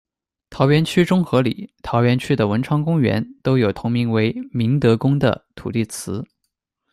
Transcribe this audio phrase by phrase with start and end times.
[0.49, 6.25] 桃园区中和里、桃园区的文昌公园都有同名为「明德宫」的土地祠。